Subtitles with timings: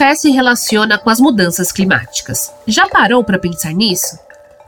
[0.00, 2.54] fé se relaciona com as mudanças climáticas?
[2.66, 4.18] Já parou para pensar nisso?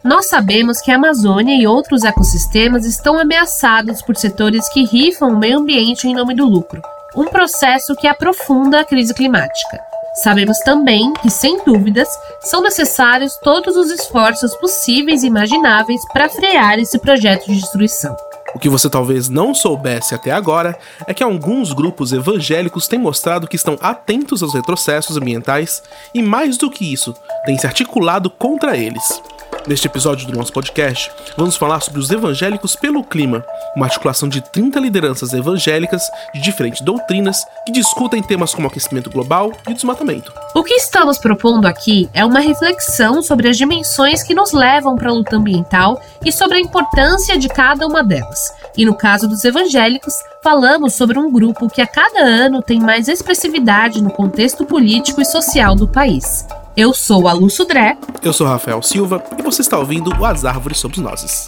[0.04, 5.38] Nós sabemos que a Amazônia e outros ecossistemas estão ameaçados por setores que rifam o
[5.38, 6.82] meio ambiente em nome do lucro,
[7.16, 9.80] um processo que aprofunda a crise climática.
[10.22, 12.08] Sabemos também que, sem dúvidas,
[12.42, 18.14] são necessários todos os esforços possíveis e imagináveis para frear esse projeto de destruição.
[18.54, 23.48] O que você talvez não soubesse até agora é que alguns grupos evangélicos têm mostrado
[23.48, 25.82] que estão atentos aos retrocessos ambientais
[26.14, 27.14] e, mais do que isso,
[27.46, 29.22] têm se articulado contra eles.
[29.64, 33.44] Neste episódio do nosso podcast, vamos falar sobre os evangélicos pelo clima,
[33.76, 36.02] uma articulação de 30 lideranças evangélicas
[36.34, 40.32] de diferentes doutrinas que discutem temas como aquecimento global e desmatamento.
[40.52, 45.10] O que estamos propondo aqui é uma reflexão sobre as dimensões que nos levam para
[45.10, 48.52] a luta ambiental e sobre a importância de cada uma delas.
[48.76, 53.06] E no caso dos evangélicos, falamos sobre um grupo que a cada ano tem mais
[53.06, 56.44] expressividade no contexto político e social do país.
[56.74, 57.98] Eu sou a Lu Sudré.
[58.22, 61.44] Eu sou Rafael Silva e você está ouvindo o As Árvores Somos Nozes.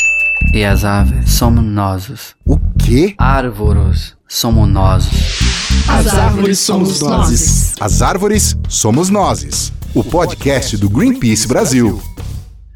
[0.53, 2.35] E as árvores somos nós.
[2.47, 3.15] O quê?
[3.17, 5.09] Árvores somos nós.
[5.89, 7.75] As árvores somos nós.
[7.81, 9.73] As árvores somos nós.
[9.95, 12.03] O podcast do Greenpeace Brasil.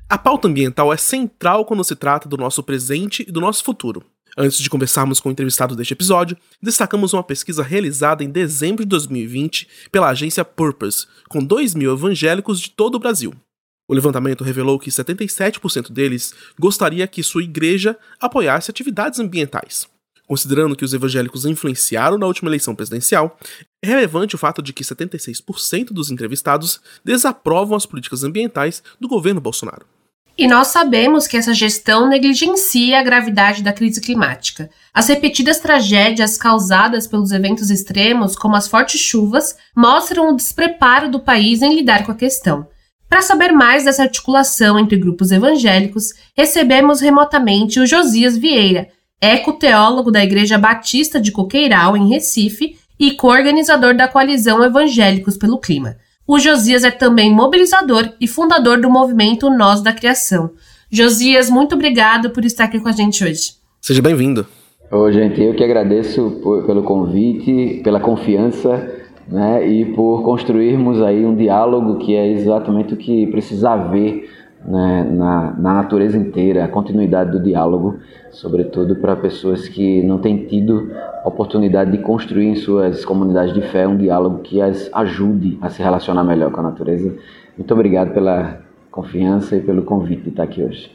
[0.08, 4.02] A pauta ambiental é central quando se trata do nosso presente e do nosso futuro.
[4.36, 8.88] Antes de conversarmos com o entrevistado deste episódio, destacamos uma pesquisa realizada em dezembro de
[8.88, 13.34] 2020 pela agência Purpose, com 2 mil evangélicos de todo o Brasil.
[13.88, 19.88] O levantamento revelou que 77% deles gostaria que sua igreja apoiasse atividades ambientais.
[20.26, 23.38] Considerando que os evangélicos influenciaram na última eleição presidencial,
[23.82, 29.40] é relevante o fato de que 76% dos entrevistados desaprovam as políticas ambientais do governo
[29.40, 29.86] Bolsonaro.
[30.39, 34.70] E nós sabemos que essa gestão negligencia a gravidade da crise climática.
[34.95, 41.19] As repetidas tragédias causadas pelos eventos extremos, como as fortes chuvas, mostram o despreparo do
[41.19, 42.69] país em lidar com a questão.
[43.08, 48.89] Para saber mais dessa articulação entre grupos evangélicos, recebemos remotamente o Josias Vieira,
[49.20, 55.96] ecoteólogo da Igreja Batista de Coqueiral, em Recife, e coorganizador da coalizão Evangélicos pelo Clima.
[56.30, 60.50] O Josias é também mobilizador e fundador do movimento Nós da Criação.
[60.90, 63.52] Josias, muito obrigado por estar aqui com a gente hoje.
[63.80, 64.46] Seja bem-vindo.
[64.90, 68.94] Ô, gente, eu que agradeço por, pelo convite, pela confiança
[69.27, 74.28] né, e por construirmos aí um diálogo que é exatamente o que precisa haver
[74.64, 77.98] né, na, na natureza inteira, a continuidade do diálogo,
[78.30, 80.91] sobretudo para pessoas que não têm tido
[81.24, 85.68] a oportunidade de construir em suas comunidades de fé um diálogo que as ajude a
[85.68, 87.14] se relacionar melhor com a natureza.
[87.57, 88.61] Muito obrigado pela
[88.91, 90.91] confiança e pelo convite de estar aqui hoje.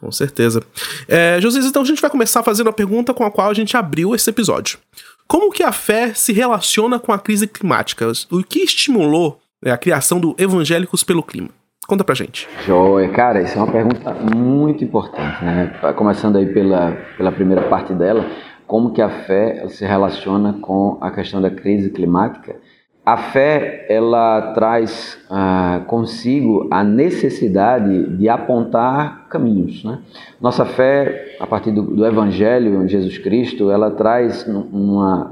[0.00, 0.62] Com certeza.
[1.08, 3.76] É, José, então a gente vai começar fazendo a pergunta com a qual a gente
[3.76, 4.78] abriu esse episódio.
[5.26, 8.10] Como que a fé se relaciona com a crise climática?
[8.30, 11.48] O que estimulou né, a criação do Evangélicos pelo Clima?
[11.86, 12.48] Conta pra gente.
[12.64, 15.70] Joia, cara, isso é uma pergunta muito importante, né?
[15.94, 18.24] Começando aí pela, pela primeira parte dela,
[18.66, 22.56] como que a fé se relaciona com a questão da crise climática.
[23.04, 29.98] A fé, ela traz ah, consigo a necessidade de apontar caminhos, né?
[30.40, 34.46] Nossa fé, a partir do, do Evangelho de Jesus Cristo, ela traz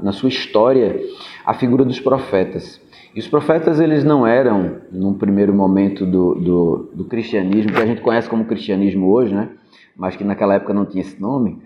[0.03, 1.01] na sua história
[1.43, 2.79] a figura dos profetas.
[3.15, 7.85] E os profetas eles não eram, num primeiro momento do, do, do, cristianismo, que a
[7.85, 9.49] gente conhece como cristianismo hoje, né?
[9.95, 11.61] mas que naquela época não tinha esse nome,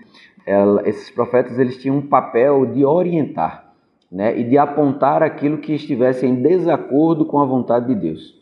[0.45, 3.71] ela, esses profetas eles tinham um papel de orientar
[4.11, 4.37] né?
[4.37, 8.35] e de apontar aquilo que estivesse em desacordo com a vontade de Deus.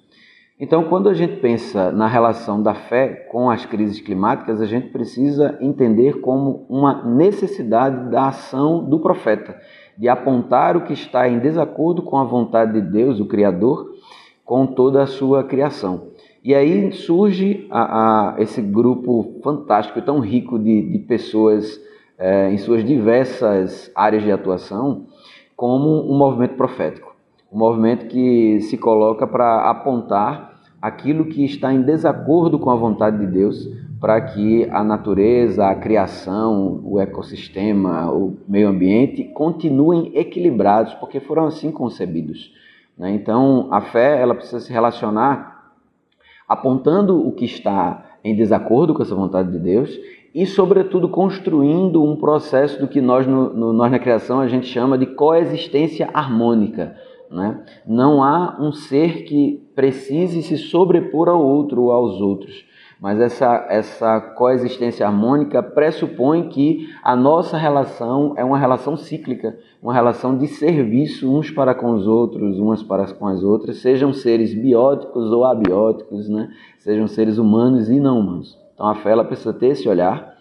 [0.60, 4.88] Então, quando a gente pensa na relação da fé com as crises climáticas, a gente
[4.88, 9.60] precisa entender como uma necessidade da ação do profeta
[9.98, 13.94] de apontar o que está em desacordo com a vontade de Deus, o Criador,
[14.44, 16.10] com toda a sua criação.
[16.44, 21.82] E aí surge a, a, esse grupo fantástico, tão rico de, de pessoas
[22.20, 25.08] é, em suas diversas áreas de atuação,
[25.56, 27.16] como um movimento profético.
[27.52, 33.18] Um movimento que se coloca para apontar aquilo que está em desacordo com a vontade
[33.18, 33.68] de Deus,
[34.06, 41.48] para que a natureza, a criação, o ecossistema, o meio ambiente continuem equilibrados, porque foram
[41.48, 42.54] assim concebidos.
[42.96, 43.16] Né?
[43.16, 45.74] Então, a fé ela precisa se relacionar
[46.48, 50.00] apontando o que está em desacordo com essa vontade de Deus
[50.36, 54.68] e, sobretudo, construindo um processo do que nós, no, no, nós na criação a gente
[54.68, 56.96] chama de coexistência harmônica.
[57.32, 57.60] Né?
[57.88, 63.66] Não há um ser que precise se sobrepor ao outro ou aos outros mas essa,
[63.70, 69.58] essa coexistência harmônica pressupõe que a nossa relação é uma relação cíclica.
[69.82, 74.14] uma relação de serviço uns para com os outros, umas para com as outras, sejam
[74.14, 76.50] seres bióticos ou abióticos, né?
[76.80, 78.58] sejam seres humanos e não humanos.
[78.74, 80.36] Então a fé ela precisa ter esse olhar,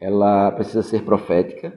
[0.00, 1.72] ela precisa ser profética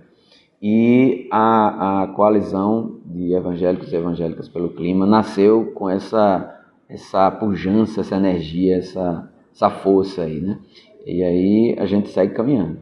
[0.62, 6.54] e a, a coalizão de evangélicos e evangélicas pelo clima nasceu com essa,
[6.90, 9.29] essa pujança, essa energia, essa,
[9.60, 10.58] essa força aí, né?
[11.06, 12.78] E aí a gente segue caminhando.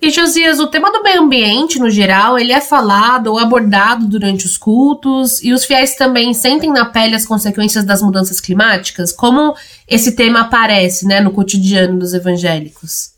[0.00, 4.44] E Josias, o tema do meio ambiente, no geral, ele é falado ou abordado durante
[4.44, 9.10] os cultos, e os fiéis também sentem na pele as consequências das mudanças climáticas?
[9.10, 9.54] Como
[9.88, 13.14] esse tema aparece né, no cotidiano dos evangélicos?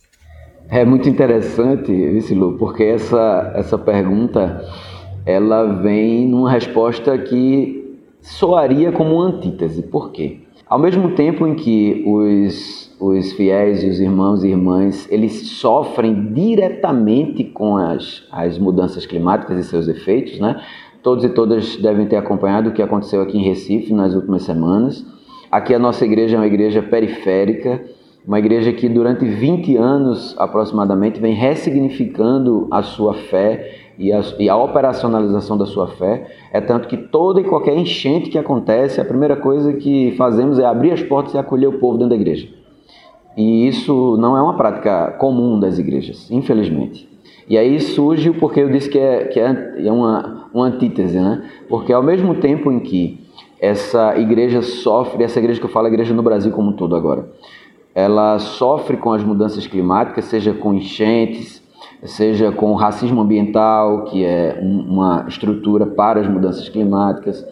[0.70, 1.90] É muito interessante,
[2.32, 4.64] Lu, porque essa, essa pergunta
[5.26, 9.82] ela vem numa resposta que soaria como uma antítese.
[9.82, 10.42] Por quê?
[10.68, 16.32] Ao mesmo tempo em que os os fiéis e os irmãos e irmãs, eles sofrem
[16.32, 20.60] diretamente com as, as mudanças climáticas e seus efeitos, né?
[21.02, 25.06] Todos e todas devem ter acompanhado o que aconteceu aqui em Recife nas últimas semanas.
[25.50, 27.84] Aqui a nossa igreja é uma igreja periférica,
[28.26, 34.48] uma igreja que durante 20 anos aproximadamente vem ressignificando a sua fé e a, e
[34.48, 36.30] a, operacionalização da sua fé.
[36.52, 40.64] É tanto que toda e qualquer enchente que acontece, a primeira coisa que fazemos é
[40.64, 42.48] abrir as portas e acolher o povo dentro da igreja.
[43.36, 47.08] E isso não é uma prática comum das igrejas, infelizmente.
[47.48, 51.18] E aí surge o porquê eu disse que é, que é, é uma, uma antítese,
[51.18, 51.48] né?
[51.68, 53.26] Porque ao mesmo tempo em que
[53.60, 56.94] essa igreja sofre, essa igreja que eu falo, a igreja no Brasil como um todo
[56.94, 57.28] agora,
[57.94, 61.62] ela sofre com as mudanças climáticas, seja com enchentes,
[62.04, 67.44] seja com racismo ambiental, que é uma estrutura para as mudanças climáticas.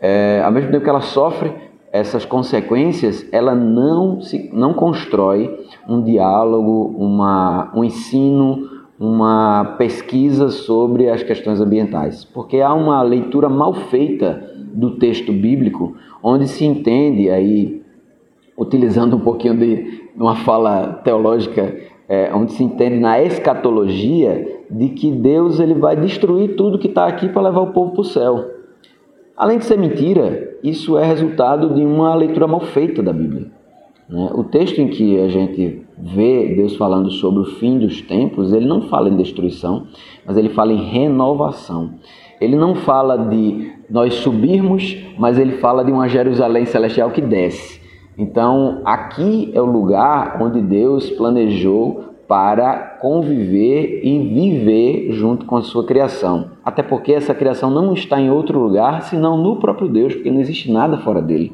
[0.00, 1.52] É, ao mesmo tempo que ela sofre
[1.92, 8.68] essas consequências, ela não, se, não constrói um diálogo, uma, um ensino,
[8.98, 15.96] uma pesquisa sobre as questões ambientais, porque há uma leitura mal feita do texto bíblico,
[16.22, 17.82] onde se entende aí,
[18.56, 21.74] utilizando um pouquinho de uma fala teológica,
[22.10, 27.06] é, onde se entende na escatologia de que Deus ele vai destruir tudo que está
[27.06, 28.50] aqui para levar o povo para o céu.
[29.36, 33.46] Além de ser mentira, isso é resultado de uma leitura mal feita da Bíblia.
[34.08, 34.28] Né?
[34.34, 38.66] O texto em que a gente vê Deus falando sobre o fim dos tempos, ele
[38.66, 39.86] não fala em destruição,
[40.26, 41.94] mas ele fala em renovação.
[42.40, 47.79] Ele não fala de nós subirmos, mas ele fala de uma Jerusalém celestial que desce.
[48.20, 55.62] Então, aqui é o lugar onde Deus planejou para conviver e viver junto com a
[55.62, 56.50] sua criação.
[56.62, 60.38] Até porque essa criação não está em outro lugar senão no próprio Deus, porque não
[60.38, 61.50] existe nada fora dele.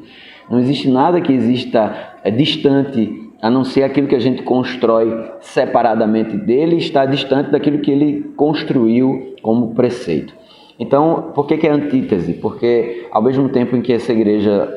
[0.49, 5.23] Não existe nada que exista é, distante, a não ser aquilo que a gente constrói
[5.39, 10.35] separadamente dele, está distante daquilo que ele construiu como preceito.
[10.77, 12.33] Então, por que, que é antítese?
[12.33, 14.76] Porque ao mesmo tempo em que essa igreja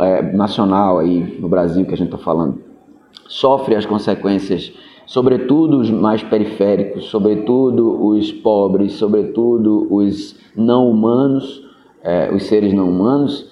[0.00, 2.60] é, nacional aí no Brasil que a gente está falando
[3.26, 4.72] sofre as consequências
[5.08, 11.66] sobretudo os mais periféricos, sobretudo os pobres, sobretudo os não humanos,
[12.04, 13.48] é, os seres não humanos,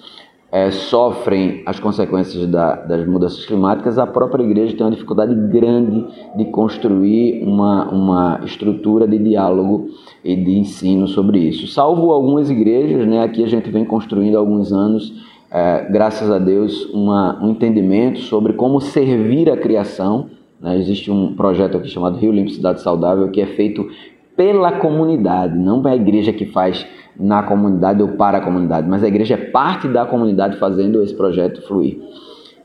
[0.51, 6.05] é, sofrem as consequências da, das mudanças climáticas, a própria igreja tem uma dificuldade grande
[6.37, 9.89] de construir uma, uma estrutura de diálogo
[10.23, 11.67] e de ensino sobre isso.
[11.67, 15.11] Salvo algumas igrejas, né, aqui a gente vem construindo há alguns anos,
[15.51, 20.77] é, graças a Deus, uma, um entendimento sobre como servir a criação né?
[20.77, 23.87] Existe um projeto aqui chamado Rio Limpo Cidade Saudável que é feito
[24.35, 26.85] pela comunidade, não é a igreja que faz
[27.19, 31.15] na comunidade ou para a comunidade, mas a igreja é parte da comunidade fazendo esse
[31.15, 31.99] projeto fluir.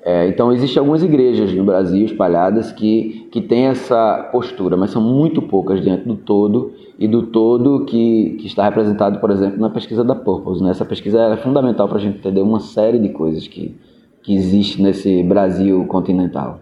[0.05, 5.01] É, então, existem algumas igrejas no Brasil espalhadas que, que têm essa postura, mas são
[5.01, 9.71] muito poucas dentro do todo e do todo que, que está representado, por exemplo, na
[9.71, 10.61] pesquisa da Purpose.
[10.61, 10.71] Né?
[10.71, 13.77] Essa pesquisa é fundamental para a gente entender uma série de coisas que,
[14.25, 16.61] que existe nesse Brasil continental.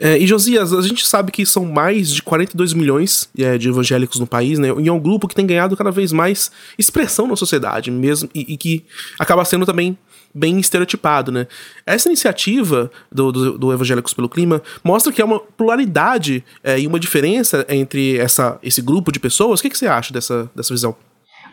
[0.00, 4.18] É, e Josias, a gente sabe que são mais de 42 milhões é, de evangélicos
[4.18, 4.68] no país, né?
[4.78, 8.54] E é um grupo que tem ganhado cada vez mais expressão na sociedade, mesmo, e,
[8.54, 8.84] e que
[9.18, 9.98] acaba sendo também
[10.34, 11.46] bem estereotipado, né?
[11.86, 16.86] Essa iniciativa do, do, do, Evangélicos pelo Clima mostra que há uma pluralidade é, e
[16.86, 19.60] uma diferença entre essa, esse grupo de pessoas.
[19.60, 20.94] O que, que você acha dessa, dessa visão?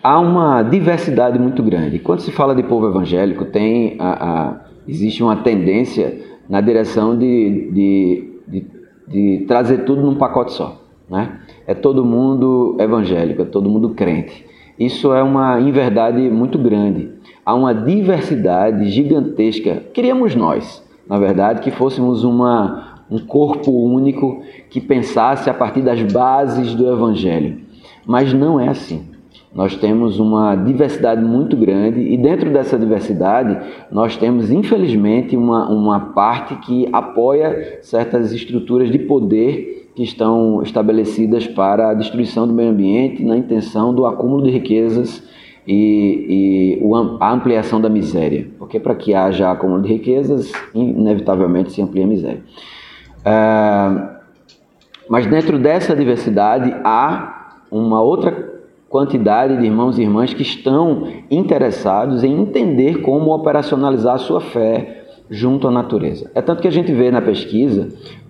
[0.04, 2.00] Há uma diversidade muito grande.
[2.00, 7.72] Quando se fala de povo evangélico, tem a, a existe uma tendência na direção de,
[7.72, 8.68] de, de,
[9.08, 10.82] de trazer tudo num pacote só.
[11.10, 11.40] Né?
[11.68, 14.46] É todo mundo evangélico, é todo mundo crente.
[14.78, 17.15] Isso é uma inverdade muito grande.
[17.46, 19.84] Há uma diversidade gigantesca.
[19.94, 26.02] Queríamos nós, na verdade, que fôssemos uma, um corpo único que pensasse a partir das
[26.02, 27.60] bases do Evangelho.
[28.08, 29.04] mas não é assim.
[29.54, 33.58] Nós temos uma diversidade muito grande e dentro dessa diversidade
[33.92, 41.48] nós temos, infelizmente, uma, uma parte que apoia certas estruturas de poder que estão estabelecidas
[41.48, 45.24] para a destruição do meio ambiente na intenção do acúmulo de riquezas
[45.68, 48.48] e, e a ampliação da miséria.
[48.58, 52.44] Porque para que haja acúmulo de riquezas, inevitavelmente se amplia a miséria.
[53.24, 54.20] Ah,
[55.10, 58.56] mas dentro dessa diversidade há uma outra
[58.90, 65.04] quantidade de irmãos e irmãs que estão interessados em entender como operacionalizar a sua fé
[65.30, 66.32] junto à natureza.
[66.36, 67.90] É tanto que a gente vê na pesquisa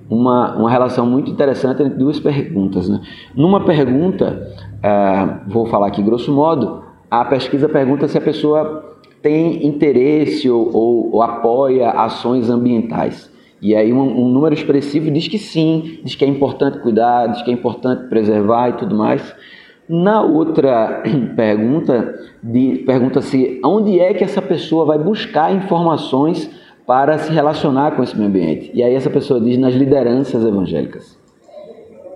[0.10, 2.88] uma, uma relação muito interessante entre duas perguntas.
[2.90, 3.02] Né?
[3.36, 4.50] Numa pergunta,
[4.82, 10.70] é, vou falar aqui grosso modo, a pesquisa pergunta se a pessoa tem interesse ou,
[10.74, 13.32] ou, ou apoia ações ambientais.
[13.62, 17.42] E aí um, um, número expressivo diz que sim, diz que é importante cuidar, diz
[17.42, 19.36] que é importante preservar e tudo mais.
[19.90, 21.04] Na outra
[21.36, 22.20] pergunta,
[22.86, 26.50] pergunta-se onde é que essa pessoa vai buscar informações
[26.86, 28.70] para se relacionar com esse meio ambiente.
[28.74, 31.18] E aí essa pessoa diz nas lideranças evangélicas.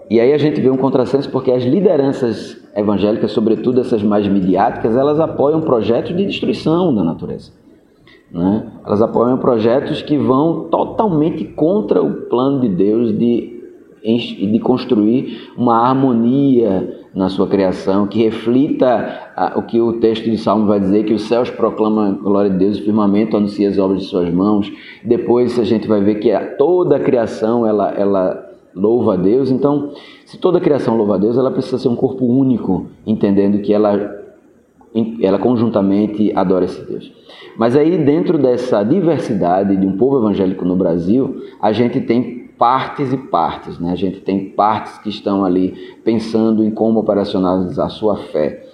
[0.09, 4.95] E aí a gente vê um contrassenso porque as lideranças evangélicas, sobretudo essas mais midiáticas,
[4.95, 7.51] elas apoiam projetos de destruição da natureza.
[8.31, 8.71] Né?
[8.85, 13.61] Elas apoiam projetos que vão totalmente contra o plano de Deus de,
[14.03, 20.37] de construir uma harmonia na sua criação, que reflita ah, o que o texto de
[20.37, 23.77] Salmo vai dizer, que os céus proclamam a glória de Deus, o firmamento anuncia as
[23.77, 24.71] obras de suas mãos.
[25.03, 29.51] Depois a gente vai ver que toda a criação ela, ela louva a Deus.
[29.51, 29.91] Então,
[30.25, 33.73] se toda a criação louva a Deus, ela precisa ser um corpo único, entendendo que
[33.73, 34.17] ela,
[35.21, 37.11] ela conjuntamente adora esse Deus.
[37.57, 43.13] Mas aí, dentro dessa diversidade de um povo evangélico no Brasil, a gente tem partes
[43.13, 43.79] e partes.
[43.79, 43.91] Né?
[43.91, 48.65] A gente tem partes que estão ali pensando em como operacionalizar sua fé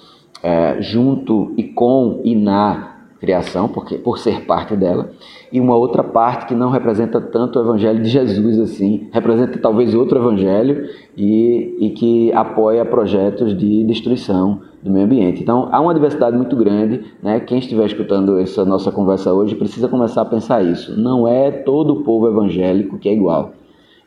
[0.44, 5.12] é, junto e com e na criação, porque por ser parte dela,
[5.56, 9.96] e uma outra parte que não representa tanto o evangelho de Jesus assim, representa talvez
[9.96, 15.42] outro evangelho e, e que apoia projetos de destruição do meio ambiente.
[15.42, 17.40] Então há uma diversidade muito grande, né?
[17.40, 21.00] Quem estiver escutando essa nossa conversa hoje precisa começar a pensar isso.
[21.00, 23.54] Não é todo o povo evangélico que é igual.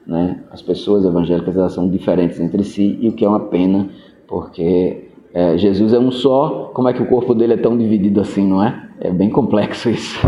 [0.07, 0.43] Né?
[0.50, 3.88] As pessoas evangélicas elas são diferentes entre si e o que é uma pena,
[4.26, 8.20] porque é, Jesus é um só, como é que o corpo dele é tão dividido
[8.20, 8.88] assim, não é?
[9.00, 10.18] É bem complexo isso.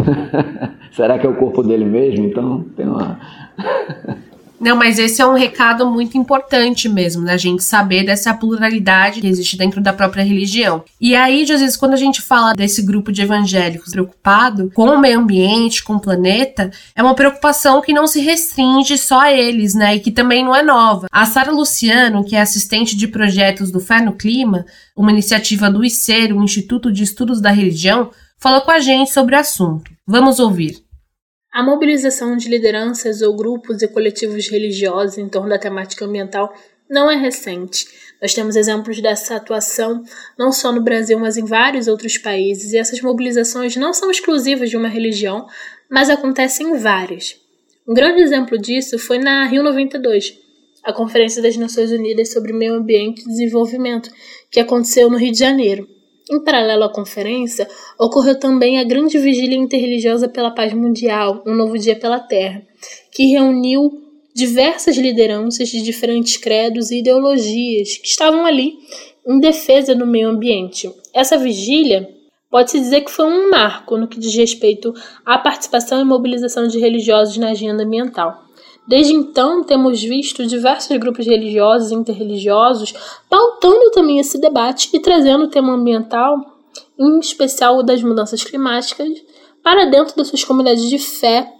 [0.92, 2.26] Será que é o corpo dele mesmo?
[2.26, 3.18] Então tem uma.
[4.60, 7.32] Não, mas esse é um recado muito importante mesmo, né?
[7.32, 10.84] A gente saber dessa pluralidade que existe dentro da própria religião.
[11.00, 15.18] E aí, vezes, quando a gente fala desse grupo de evangélicos preocupado com o meio
[15.18, 19.96] ambiente, com o planeta, é uma preocupação que não se restringe só a eles, né?
[19.96, 21.06] E que também não é nova.
[21.10, 25.82] A Sara Luciano, que é assistente de projetos do Fé no Clima, uma iniciativa do
[25.82, 29.90] ICER, o Instituto de Estudos da Religião, falou com a gente sobre o assunto.
[30.06, 30.89] Vamos ouvir.
[31.52, 36.54] A mobilização de lideranças ou grupos e coletivos religiosos em torno da temática ambiental
[36.88, 37.86] não é recente.
[38.22, 40.04] Nós temos exemplos dessa atuação
[40.38, 44.70] não só no Brasil, mas em vários outros países, e essas mobilizações não são exclusivas
[44.70, 45.46] de uma religião,
[45.90, 47.36] mas acontecem em várias.
[47.86, 50.38] Um grande exemplo disso foi na Rio 92,
[50.84, 54.08] a Conferência das Nações Unidas sobre Meio Ambiente e Desenvolvimento,
[54.50, 55.88] que aconteceu no Rio de Janeiro.
[56.30, 57.68] Em paralelo à conferência,
[57.98, 62.62] ocorreu também a Grande Vigília Interreligiosa pela Paz Mundial, Um Novo Dia pela Terra,
[63.10, 63.90] que reuniu
[64.32, 68.74] diversas lideranças de diferentes credos e ideologias que estavam ali
[69.26, 70.88] em defesa do meio ambiente.
[71.12, 72.08] Essa vigília
[72.48, 74.94] pode-se dizer que foi um marco no que diz respeito
[75.26, 78.49] à participação e mobilização de religiosos na agenda ambiental.
[78.86, 82.92] Desde então, temos visto diversos grupos religiosos e interreligiosos
[83.28, 86.36] pautando também esse debate e trazendo o tema ambiental,
[86.98, 89.08] em especial o das mudanças climáticas,
[89.62, 91.52] para dentro das suas comunidades de fé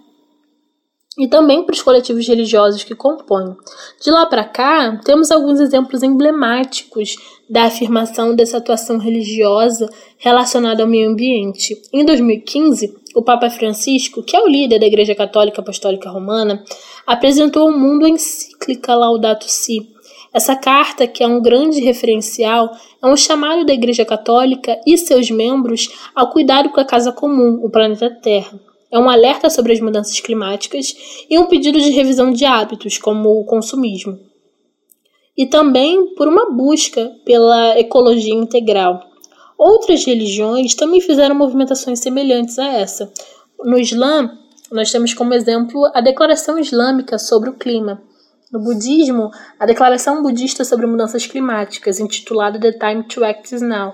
[1.17, 3.55] e também para os coletivos religiosos que compõem.
[4.01, 7.15] De lá para cá, temos alguns exemplos emblemáticos
[7.49, 11.79] da afirmação dessa atuação religiosa relacionada ao meio ambiente.
[11.91, 16.63] Em 2015, o Papa Francisco, que é o líder da Igreja Católica Apostólica Romana,
[17.05, 19.89] apresentou ao mundo a encíclica Laudato Si.
[20.33, 25.29] Essa carta, que é um grande referencial, é um chamado da Igreja Católica e seus
[25.29, 28.59] membros ao cuidado com a casa comum, o planeta Terra.
[28.89, 30.95] É um alerta sobre as mudanças climáticas
[31.29, 34.31] e um pedido de revisão de hábitos, como o consumismo
[35.37, 39.01] e também por uma busca pela ecologia integral.
[39.57, 43.11] Outras religiões também fizeram movimentações semelhantes a essa.
[43.63, 44.37] No Islã,
[44.71, 48.01] nós temos como exemplo a Declaração Islâmica sobre o Clima.
[48.51, 53.93] No budismo, a Declaração Budista sobre Mudanças Climáticas, intitulada The Time to Act is Now,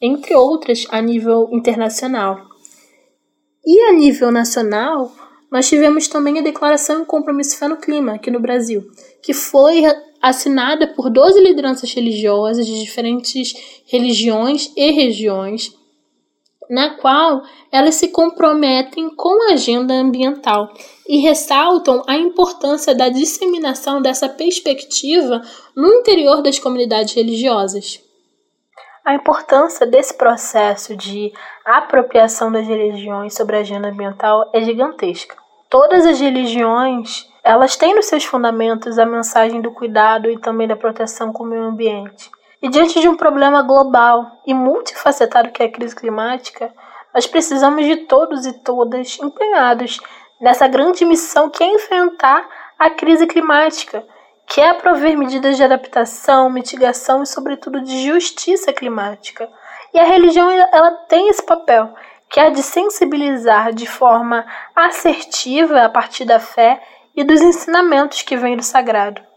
[0.00, 2.38] entre outras a nível internacional.
[3.64, 5.12] E a nível nacional,
[5.50, 8.82] nós tivemos também a Declaração em Compromisso Fé no Clima, aqui no Brasil,
[9.22, 9.82] que foi
[10.22, 13.52] assinada por 12 lideranças religiosas de diferentes
[13.86, 15.72] religiões e regiões,
[16.70, 20.72] na qual elas se comprometem com a agenda ambiental
[21.08, 25.42] e ressaltam a importância da disseminação dessa perspectiva
[25.74, 28.00] no interior das comunidades religiosas.
[29.04, 31.32] A importância desse processo de
[31.64, 35.34] apropriação das religiões sobre a agenda ambiental é gigantesca.
[35.68, 40.76] Todas as religiões, elas têm nos seus fundamentos a mensagem do cuidado e também da
[40.76, 42.30] proteção com o meio ambiente.
[42.62, 46.72] E diante de um problema global e multifacetado que é a crise climática,
[47.14, 49.98] nós precisamos de todos e todas empenhados
[50.40, 52.46] nessa grande missão que é enfrentar
[52.78, 54.04] a crise climática,
[54.46, 59.48] que é prover medidas de adaptação, mitigação e, sobretudo, de justiça climática.
[59.94, 61.94] E a religião ela tem esse papel,
[62.28, 66.82] que é de sensibilizar de forma assertiva a partir da fé
[67.16, 69.29] e dos ensinamentos que vêm do sagrado.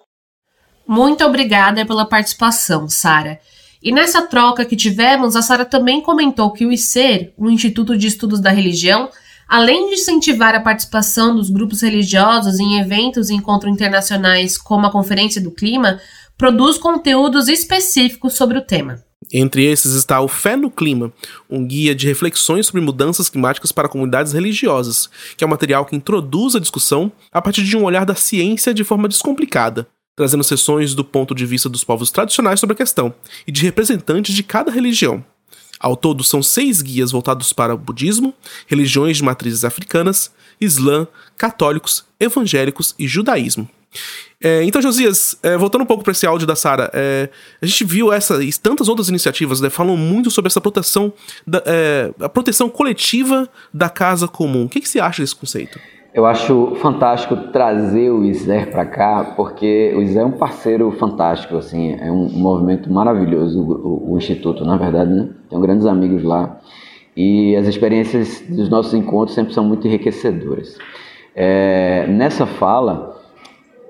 [0.88, 3.40] Muito obrigada pela participação, Sara.
[3.82, 8.08] E nessa troca que tivemos, a Sara também comentou que o ICER, o Instituto de
[8.08, 9.10] Estudos da Religião,
[9.48, 14.92] além de incentivar a participação dos grupos religiosos em eventos e encontros internacionais como a
[14.92, 16.00] Conferência do Clima,
[16.38, 19.04] produz conteúdos específicos sobre o tema.
[19.32, 21.12] Entre esses está o Fé no Clima,
[21.50, 25.96] um guia de reflexões sobre mudanças climáticas para comunidades religiosas, que é um material que
[25.96, 30.94] introduz a discussão a partir de um olhar da ciência de forma descomplicada, trazendo sessões
[30.94, 33.14] do ponto de vista dos povos tradicionais sobre a questão
[33.48, 35.24] e de representantes de cada religião.
[35.80, 38.34] Ao todo, são seis guias voltados para o budismo,
[38.68, 43.68] religiões de matrizes africanas, islã, católicos, evangélicos e judaísmo.
[44.42, 47.30] É, então, Josias, é, voltando um pouco para esse áudio da Sara, é,
[47.62, 51.14] a gente viu essa e tantas outras iniciativas né, falam muito sobre essa proteção,
[51.46, 54.66] da, é, a proteção coletiva da casa comum.
[54.66, 55.80] O que, que você acha desse conceito?
[56.14, 61.58] Eu acho fantástico trazer o Iser para cá, porque o Iser é um parceiro fantástico,
[61.58, 65.30] assim, é um, movimento maravilhoso, o, o, Instituto, na verdade, né?
[65.50, 66.60] Tenho grandes amigos lá
[67.18, 70.78] e as experiências dos nossos encontros sempre são muito enriquecedoras.
[71.36, 73.20] É, nessa fala,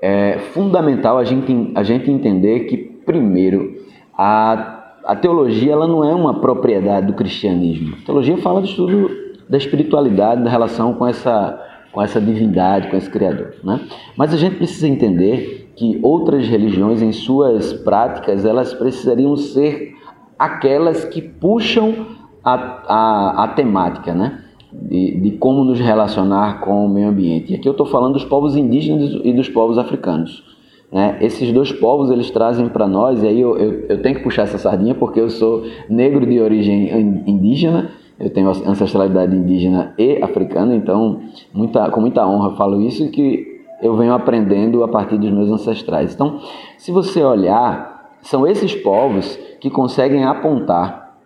[0.00, 3.82] é fundamental a gente, a gente entender que, primeiro,
[4.16, 7.96] a, a teologia ela não é uma propriedade do cristianismo.
[8.02, 9.10] A teologia fala do estudo
[9.46, 13.54] da espiritualidade, da relação com essa com essa divindade, com esse Criador.
[13.62, 13.80] Né?
[14.16, 19.94] Mas a gente precisa entender que outras religiões, em suas práticas, elas precisariam ser
[20.38, 21.94] aquelas que puxam
[22.44, 24.40] a, a, a temática, né?
[24.72, 27.52] De, de, como nos relacionar com o meio ambiente.
[27.52, 30.42] E aqui eu estou falando dos povos indígenas e dos povos africanos.
[30.90, 31.16] Né?
[31.20, 34.42] Esses dois povos eles trazem para nós, e aí eu, eu, eu tenho que puxar
[34.42, 37.92] essa sardinha porque eu sou negro de origem indígena
[38.24, 41.20] eu tenho ancestralidade indígena e africana, então
[41.52, 46.14] muita, com muita honra falo isso que eu venho aprendendo a partir dos meus ancestrais.
[46.14, 46.40] Então,
[46.78, 51.16] se você olhar, são esses povos que conseguem apontar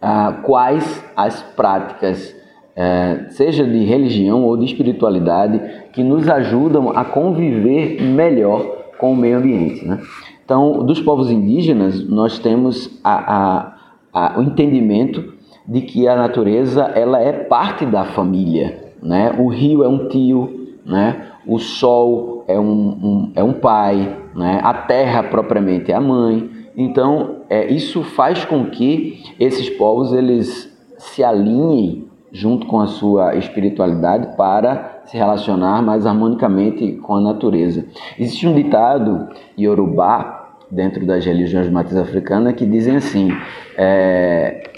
[0.00, 2.34] ah, quais as práticas,
[2.74, 5.60] eh, seja de religião ou de espiritualidade,
[5.92, 8.64] que nos ajudam a conviver melhor
[8.98, 9.84] com o meio ambiente.
[9.84, 10.00] Né?
[10.42, 13.74] Então, dos povos indígenas, nós temos a, a,
[14.12, 15.34] a, o entendimento
[15.70, 19.32] de que a natureza ela é parte da família, né?
[19.38, 21.28] O rio é um tio, né?
[21.46, 24.58] O sol é um, um é um pai, né?
[24.64, 26.50] A terra propriamente é a mãe.
[26.76, 33.36] Então, é, isso faz com que esses povos eles se alinhem junto com a sua
[33.36, 37.86] espiritualidade para se relacionar mais harmonicamente com a natureza.
[38.18, 43.28] Existe um ditado iorubá dentro das religiões matriz africana que dizem assim:
[43.76, 44.69] é,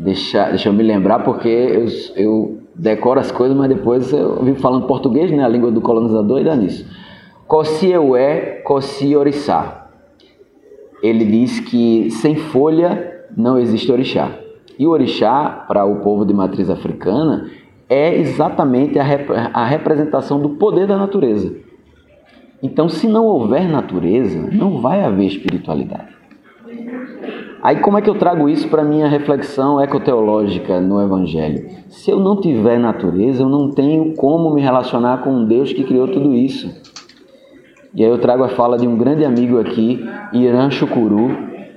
[0.00, 1.86] Deixa, deixa eu me lembrar, porque eu,
[2.16, 5.44] eu decoro as coisas, mas depois eu vivo falando português, né?
[5.44, 6.86] A língua do colonizador e dá nisso.
[7.46, 9.88] Kosieué, Kosiorissá.
[11.02, 14.30] Ele diz que sem folha não existe orixá.
[14.78, 17.50] E o orixá, para o povo de matriz africana,
[17.86, 21.54] é exatamente a, rep a representação do poder da natureza.
[22.62, 26.19] Então, se não houver natureza, não vai haver espiritualidade.
[27.62, 31.68] Aí como é que eu trago isso para minha reflexão ecoteológica no Evangelho?
[31.88, 35.84] Se eu não tiver natureza, eu não tenho como me relacionar com um Deus que
[35.84, 36.70] criou tudo isso.
[37.94, 41.36] E aí eu trago a fala de um grande amigo aqui, Irã Chucuru,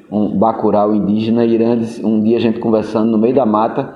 [0.10, 1.44] um bacural indígena.
[1.44, 3.96] Irã, um dia a gente conversando no meio da mata,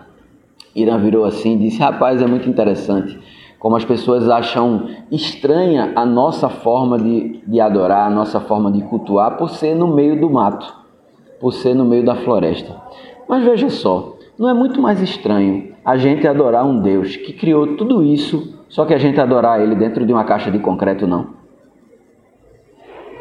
[0.75, 3.17] Irã virou assim e disse: Rapaz, é muito interessante.
[3.59, 8.81] como as pessoas acham estranha a nossa forma de, de adorar, a nossa forma de
[8.81, 10.86] cultuar, por ser no meio do mato,
[11.39, 12.75] por ser no meio da floresta.
[13.27, 17.75] Mas veja só, não é muito mais estranho a gente adorar um Deus que criou
[17.75, 21.37] tudo isso, só que a gente adorar Ele dentro de uma caixa de concreto, não?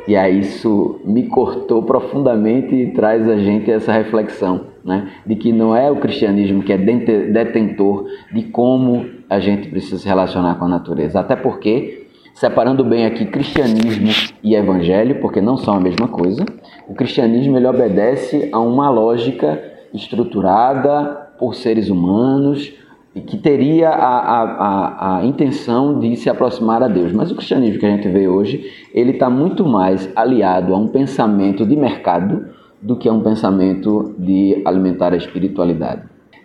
[0.09, 5.11] E aí isso me cortou profundamente e traz a gente essa reflexão, né?
[5.27, 10.07] De que não é o cristianismo que é detentor de como a gente precisa se
[10.07, 11.19] relacionar com a natureza.
[11.19, 14.09] Até porque, separando bem aqui cristianismo
[14.45, 16.45] e evangelho, porque não são a mesma coisa,
[16.89, 22.73] o cristianismo ele obedece a uma lógica estruturada por seres humanos,
[23.17, 27.15] e que teria a, a, a, a, intenção de se aproximar a Deus.
[27.15, 30.87] Mas o cristianismo que a gente vê hoje, ele está muito mais aliado a um
[30.87, 32.45] pensamento de mercado
[32.83, 36.03] do que a um pensamento de alimentar a espiritualidade.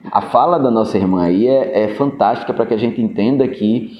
[0.10, 3.92] A fala da nossa irmã aí é, é fantástica para que a gente entenda que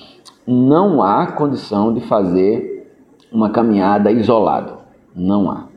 [0.48, 2.90] não há condição de fazer
[3.30, 4.78] uma caminhada isolado.
[5.14, 5.71] Não há.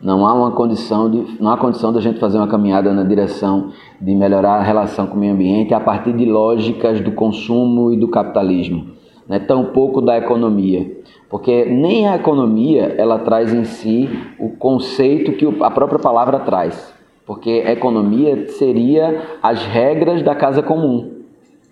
[0.00, 3.70] Não há uma condição de, não há condição da gente fazer uma caminhada na direção
[4.00, 7.96] de melhorar a relação com o meio ambiente a partir de lógicas do consumo e
[7.96, 8.92] do capitalismo,
[9.28, 9.40] né?
[9.40, 14.08] tampouco da economia, porque nem a economia ela traz em si
[14.38, 16.94] o conceito que a própria palavra traz,
[17.26, 21.10] porque economia seria as regras da casa comum,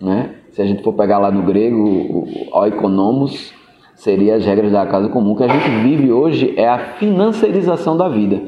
[0.01, 0.35] né?
[0.51, 3.53] Se a gente for pegar lá no grego o oikonomos,
[3.97, 5.35] seria as regras da casa comum.
[5.35, 8.41] Que a gente vive hoje é a financiarização da vida.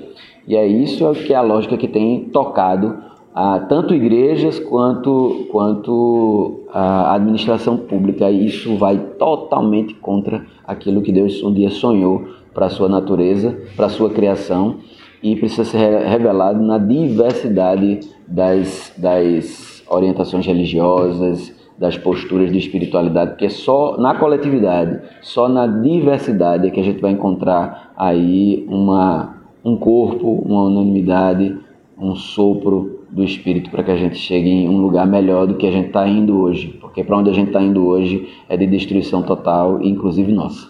[0.47, 2.97] E é isso que é a lógica que tem tocado
[3.35, 8.29] a tanto igrejas quanto, quanto a administração pública.
[8.29, 13.57] E isso vai totalmente contra aquilo que Deus um dia sonhou para a sua natureza,
[13.75, 14.77] para a sua criação
[15.21, 23.49] e precisa ser revelado na diversidade das, das orientações religiosas, das posturas de espiritualidade, porque
[23.49, 29.77] só na coletividade, só na diversidade é que a gente vai encontrar aí uma, um
[29.77, 31.57] corpo, uma unanimidade,
[31.97, 35.65] um sopro do Espírito para que a gente chegue em um lugar melhor do que
[35.65, 38.67] a gente está indo hoje, porque para onde a gente está indo hoje é de
[38.67, 40.67] destruição total, inclusive nossa.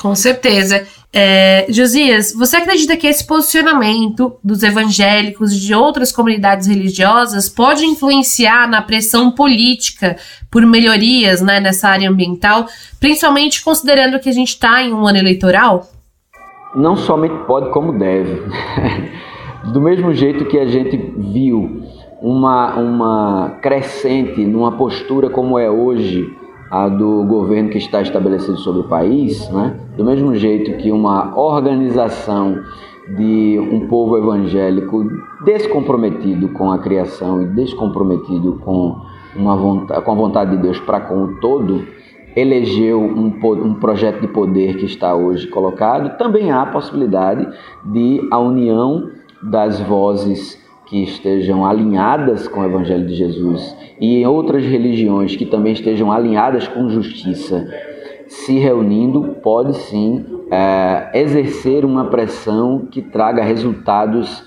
[0.00, 0.86] Com certeza.
[1.14, 7.84] É, Josias, você acredita que esse posicionamento dos evangélicos e de outras comunidades religiosas pode
[7.84, 10.16] influenciar na pressão política
[10.50, 12.66] por melhorias né, nessa área ambiental,
[12.98, 15.86] principalmente considerando que a gente está em um ano eleitoral?
[16.74, 18.40] Não somente pode, como deve.
[19.70, 21.82] Do mesmo jeito que a gente viu
[22.22, 26.34] uma, uma crescente numa postura como é hoje
[26.72, 29.78] a do governo que está estabelecido sobre o país, né?
[29.94, 32.62] do mesmo jeito que uma organização
[33.14, 35.04] de um povo evangélico
[35.44, 39.02] descomprometido com a criação e descomprometido com,
[39.36, 41.84] uma vontade, com a vontade de Deus para com o todo,
[42.34, 43.26] elegeu um,
[43.66, 47.46] um projeto de poder que está hoje colocado, também há a possibilidade
[47.84, 49.10] de a união
[49.42, 50.61] das vozes
[50.92, 56.12] que estejam alinhadas com o Evangelho de Jesus e em outras religiões que também estejam
[56.12, 57.66] alinhadas com justiça,
[58.26, 64.44] se reunindo, pode sim é, exercer uma pressão que traga resultados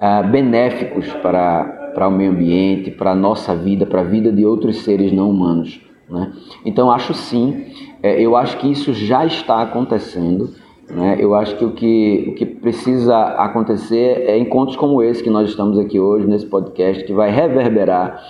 [0.00, 4.44] é, benéficos para, para o meio ambiente, para a nossa vida, para a vida de
[4.44, 5.80] outros seres não humanos.
[6.10, 6.32] Né?
[6.64, 7.66] Então, acho sim,
[8.02, 10.50] é, eu acho que isso já está acontecendo.
[10.90, 11.16] Né?
[11.18, 15.48] Eu acho que o, que o que precisa acontecer é encontros como esse que nós
[15.48, 18.22] estamos aqui hoje, nesse podcast, que vai reverberar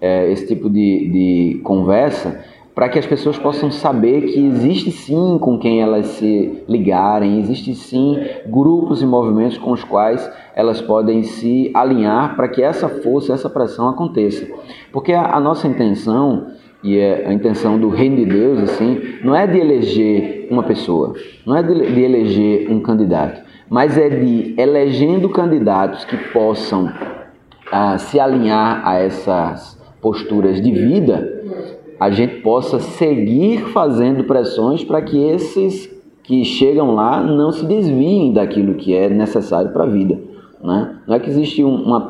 [0.00, 2.44] é, esse tipo de, de conversa
[2.74, 7.74] para que as pessoas possam saber que existe sim com quem elas se ligarem, existe
[7.74, 13.34] sim grupos e movimentos com os quais elas podem se alinhar para que essa força,
[13.34, 14.46] essa pressão aconteça.
[14.90, 16.46] Porque a, a nossa intenção
[16.82, 21.14] e é a intenção do reino de Deus, assim, não é de eleger uma pessoa,
[21.46, 23.40] não é de, eleger um candidato,
[23.70, 26.92] mas é de elegendo candidatos que possam
[27.70, 31.42] ah, se alinhar a essas posturas de vida,
[32.00, 35.88] a gente possa seguir fazendo pressões para que esses
[36.24, 40.31] que chegam lá não se desviem daquilo que é necessário para a vida.
[40.62, 40.96] Né?
[41.08, 42.06] Não é que existe uma,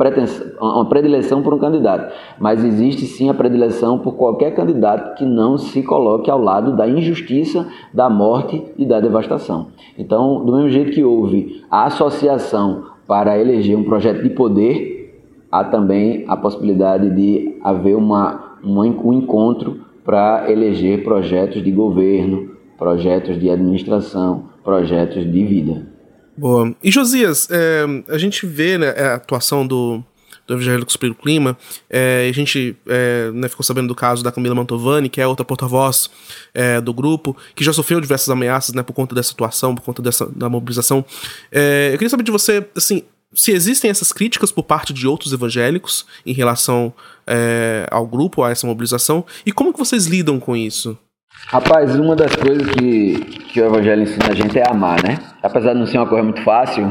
[0.60, 5.56] uma predileção por um candidato, mas existe sim a predileção por qualquer candidato que não
[5.56, 9.68] se coloque ao lado da injustiça, da morte e da devastação.
[9.98, 15.18] Então, do mesmo jeito que houve a associação para eleger um projeto de poder,
[15.50, 22.50] há também a possibilidade de haver uma, uma um encontro para eleger projetos de governo,
[22.76, 25.91] projetos de administração, projetos de vida.
[26.36, 26.74] Boa.
[26.82, 30.02] E Josias, é, a gente vê né, a atuação do,
[30.46, 31.56] do Evangélicos pelo Clima,
[31.90, 35.44] é, a gente é, né, ficou sabendo do caso da Camila Mantovani, que é outra
[35.44, 36.10] porta-voz
[36.54, 40.02] é, do grupo, que já sofreu diversas ameaças né, por conta dessa situação, por conta
[40.02, 41.04] dessa, da mobilização.
[41.50, 43.02] É, eu queria saber de você, assim,
[43.34, 46.92] se existem essas críticas por parte de outros evangélicos em relação
[47.26, 50.98] é, ao grupo, a essa mobilização, e como que vocês lidam com isso?
[51.46, 53.20] Rapaz, uma das coisas que,
[53.52, 55.18] que o Evangelho ensina a gente é amar, né?
[55.42, 56.88] Apesar de não ser uma coisa muito fácil,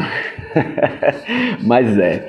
[1.64, 2.28] mas é.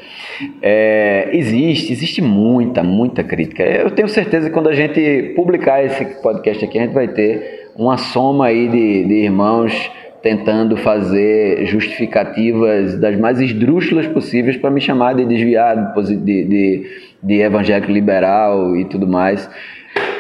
[0.63, 1.31] é.
[1.33, 3.63] Existe, existe muita, muita crítica.
[3.63, 7.71] Eu tenho certeza que quando a gente publicar esse podcast aqui, a gente vai ter
[7.77, 9.91] uma soma aí de, de irmãos
[10.23, 16.87] tentando fazer justificativas das mais esdrúxulas possíveis para me chamar de desviado, de, de,
[17.23, 19.51] de evangélico liberal e tudo mais.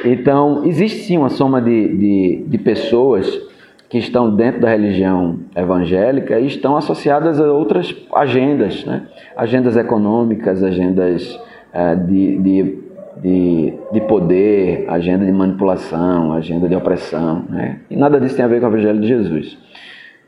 [0.04, 3.40] Então, existe sim uma soma de, de, de, pessoas
[3.88, 9.02] que estão dentro da religião evangélica e estão associadas a outras agendas, né?
[9.36, 11.38] agendas econômicas, agendas
[11.74, 12.78] uh, de, de,
[13.22, 17.44] de, de, poder, agenda de manipulação, agenda de opressão.
[17.48, 17.80] Né?
[17.90, 19.58] E nada disso tem a ver com o Evangelho de Jesus.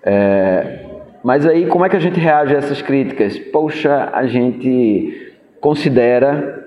[0.04, 0.80] É,
[1.24, 3.38] mas aí, como é que a gente reage a essas críticas?
[3.38, 6.62] Poxa, a gente considera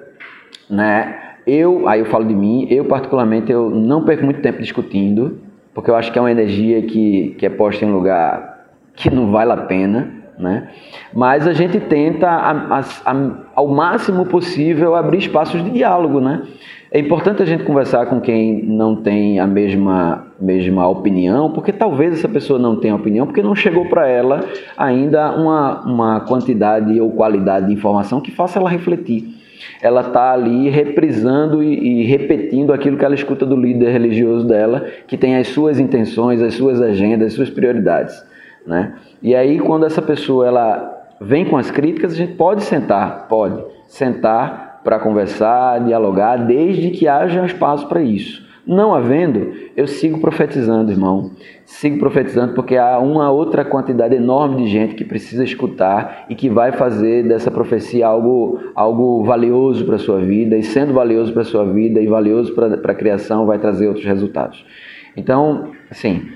[0.68, 5.40] né, eu, aí eu falo de mim, eu particularmente eu não perco muito tempo discutindo,
[5.74, 9.10] porque eu acho que é uma energia que, que é posta em um lugar que
[9.10, 10.68] não vale a pena, né?
[11.14, 16.44] Mas a gente tenta a, a, a, ao máximo possível abrir espaços de diálogo, né?
[16.92, 22.14] É importante a gente conversar com quem não tem a mesma, mesma opinião, porque talvez
[22.14, 24.44] essa pessoa não tenha opinião, porque não chegou para ela
[24.78, 29.37] ainda uma, uma quantidade ou qualidade de informação que faça ela refletir
[29.82, 34.86] ela está ali reprisando e, e, repetindo aquilo que ela escuta do líder religioso dela,
[35.08, 38.24] que tem as suas intenções, as suas agendas, as suas prioridades.
[38.66, 38.94] Né?
[39.22, 43.64] E aí, quando essa pessoa ela vem com as críticas, a gente pode sentar, pode
[43.88, 48.47] sentar para conversar, dialogar, desde que haja espaço para isso.
[48.68, 51.32] Não havendo, eu sigo profetizando, irmão.
[51.66, 56.50] Sigo profetizando porque há uma outra quantidade enorme de gente que precisa escutar e que
[56.50, 60.58] vai fazer dessa profecia algo, algo valioso para a sua vida.
[60.58, 64.06] E sendo valioso para a sua vida e valioso para a criação, vai trazer outros
[64.06, 64.66] resultados.
[65.16, 66.28] Então, assim,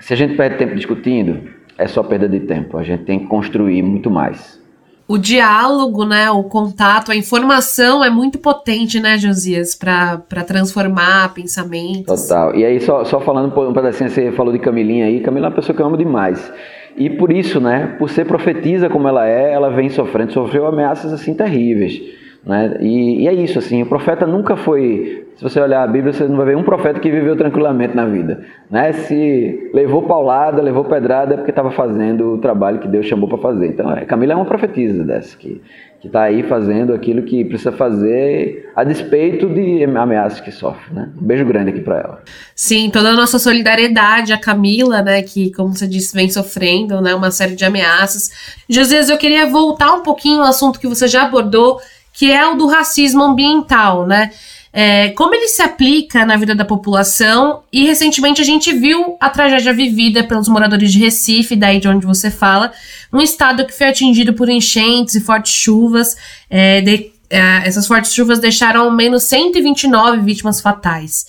[0.00, 2.78] se a gente perde tempo discutindo, é só perda de tempo.
[2.78, 4.60] A gente tem que construir muito mais
[5.08, 12.28] o diálogo, né, o contato, a informação é muito potente, né, Josias, para transformar pensamentos.
[12.28, 12.54] Total.
[12.56, 15.54] E aí, só, só falando um pedacinho, você falou de Camilinha aí, Camila é uma
[15.54, 16.52] pessoa que eu amo demais.
[16.96, 21.12] E por isso, né, por ser profetiza como ela é, ela vem sofrendo, sofreu ameaças
[21.12, 22.00] assim terríveis.
[22.46, 22.76] Né?
[22.80, 25.26] E, e, é isso, assim, o profeta nunca foi.
[25.36, 28.06] Se você olhar a Bíblia, você não vai ver um profeta que viveu tranquilamente na
[28.06, 28.44] vida.
[28.70, 28.92] Né?
[28.92, 33.38] Se levou paulada, levou pedrada, é porque estava fazendo o trabalho que Deus chamou para
[33.38, 33.66] fazer.
[33.66, 35.60] Então, é, Camila é uma profetisa dessa, que
[36.02, 40.94] está aí fazendo aquilo que precisa fazer a despeito de ameaças que sofre.
[40.94, 41.10] Né?
[41.20, 42.22] Um beijo grande aqui para ela.
[42.54, 47.14] Sim, toda a nossa solidariedade a Camila, né, que, como você disse, vem sofrendo né,
[47.14, 48.30] uma série de ameaças.
[48.70, 51.80] Josias, eu queria voltar um pouquinho ao assunto que você já abordou
[52.16, 54.30] que é o do racismo ambiental, né?
[54.72, 59.28] É, como ele se aplica na vida da população e recentemente a gente viu a
[59.28, 62.72] tragédia vivida pelos moradores de Recife, daí de onde você fala,
[63.12, 66.16] um estado que foi atingido por enchentes e fortes chuvas.
[66.48, 71.26] É, de, é, essas fortes chuvas deixaram ao menos 129 vítimas fatais.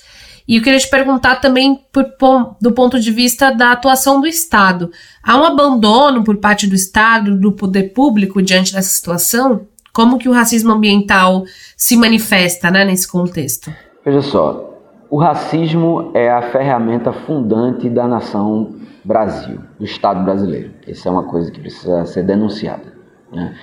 [0.47, 4.89] E eu queria te perguntar também por, do ponto de vista da atuação do Estado.
[5.21, 9.67] Há um abandono por parte do Estado, do poder público diante dessa situação?
[9.97, 11.43] Como que o racismo ambiental
[11.75, 13.73] se manifesta né, nesse contexto?
[14.05, 14.77] Veja só,
[15.09, 20.69] o racismo é a ferramenta fundante da nação Brasil, do Estado brasileiro.
[20.87, 22.93] Essa é uma coisa que precisa ser denunciada.
[23.33, 23.55] Né?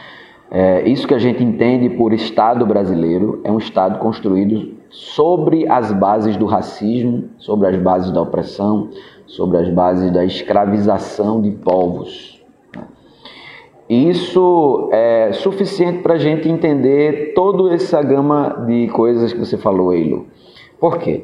[0.50, 5.92] É, isso que a gente entende por Estado brasileiro é um Estado construído sobre as
[5.92, 8.90] bases do racismo, sobre as bases da opressão,
[9.24, 12.33] sobre as bases da escravização de povos.
[13.88, 19.92] Isso é suficiente para a gente entender toda essa gama de coisas que você falou,
[19.92, 20.26] Eilo.
[20.80, 21.22] Por quê?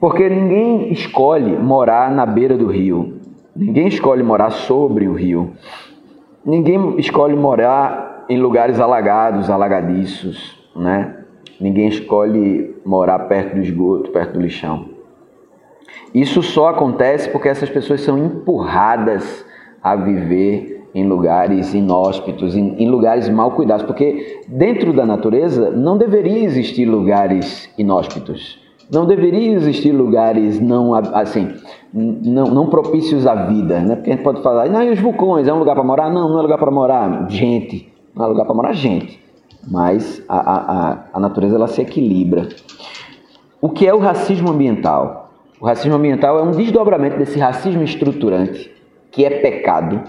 [0.00, 3.20] Porque ninguém escolhe morar na beira do rio,
[3.54, 5.52] ninguém escolhe morar sobre o rio,
[6.44, 11.18] ninguém escolhe morar em lugares alagados, alagadiços, né?
[11.60, 14.88] Ninguém escolhe morar perto do esgoto, perto do lixão.
[16.12, 19.46] Isso só acontece porque essas pessoas são empurradas
[19.80, 25.96] a viver em lugares inóspitos, em, em, lugares mal cuidados, porque dentro da natureza não
[25.96, 28.60] deveria existir lugares inóspitos,
[28.92, 31.54] não deveria existir lugares não assim,
[31.92, 33.96] não, não propícios à vida, né?
[33.96, 36.10] Porque a gente pode falar, não, e os vulcões é um lugar para morar?
[36.10, 39.20] Não, não é lugar para morar gente, não é lugar para morar gente.
[39.70, 42.48] mas a, a, a natureza ela se equilibra.
[43.60, 45.30] O que é o racismo ambiental?
[45.60, 48.68] O racismo ambiental é um desdobramento desse racismo estruturante,
[49.12, 50.02] que é pecado.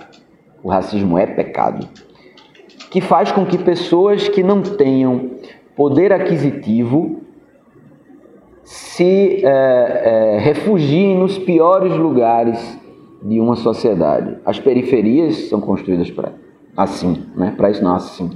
[0.64, 1.88] O racismo é pecado.
[2.90, 5.32] Que faz com que pessoas que não tenham
[5.76, 7.22] poder aquisitivo
[8.64, 12.80] se é, é, refugiem nos piores lugares
[13.22, 14.38] de uma sociedade.
[14.46, 16.32] As periferias são construídas para
[16.76, 17.54] assim, né?
[17.56, 18.32] Para isso não assim.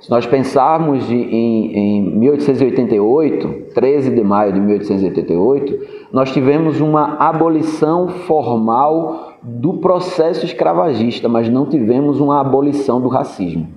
[0.00, 7.16] Se nós pensarmos de, em, em 1888, 13 de maio de 1888, nós tivemos uma
[7.18, 13.68] abolição formal do processo escravagista, mas não tivemos uma abolição do racismo.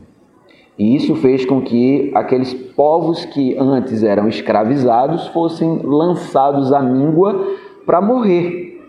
[0.79, 7.55] E isso fez com que aqueles povos que antes eram escravizados fossem lançados à míngua
[7.85, 8.81] para morrer.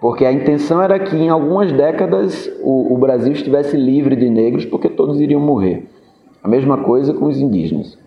[0.00, 4.64] Porque a intenção era que em algumas décadas o, o Brasil estivesse livre de negros,
[4.64, 5.88] porque todos iriam morrer.
[6.40, 7.98] A mesma coisa com os indígenas.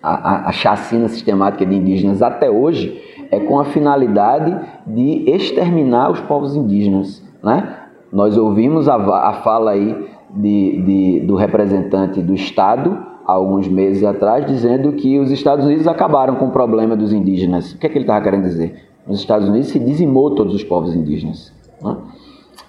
[0.00, 6.10] A, a, a, chacina sistemática de indígenas até hoje é com a finalidade de exterminar
[6.10, 7.31] os povos indígenas.
[7.42, 7.76] Né?
[8.12, 14.04] Nós ouvimos a, a fala aí de, de, do representante do Estado, há alguns meses
[14.04, 17.72] atrás, dizendo que os Estados Unidos acabaram com o problema dos indígenas.
[17.72, 18.88] O que, é que ele estava querendo dizer?
[19.06, 21.52] Nos Estados Unidos se dizimou todos os povos indígenas.
[21.82, 21.96] Né?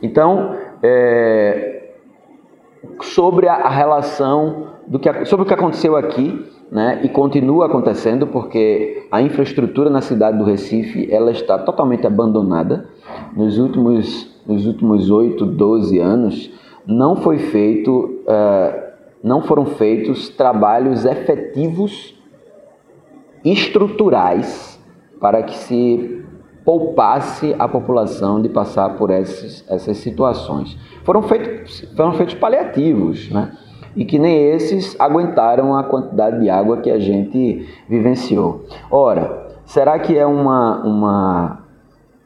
[0.01, 1.91] Então, é,
[3.01, 9.07] sobre a, relação do que, sobre o que aconteceu aqui, né, e continua acontecendo porque
[9.11, 12.89] a infraestrutura na cidade do Recife ela está totalmente abandonada.
[13.35, 16.51] Nos últimos nos últimos 8, 12 anos
[16.85, 18.83] não foi feito uh,
[19.23, 22.13] não foram feitos trabalhos efetivos
[23.43, 24.79] estruturais
[25.19, 26.23] para que se
[26.65, 30.77] poupasse a população de passar por essas, essas situações.
[31.03, 33.51] Foram feitos, foram feitos paliativos, né?
[33.95, 38.65] e que nem esses aguentaram a quantidade de água que a gente vivenciou.
[38.89, 41.62] Ora, será que é uma, uma,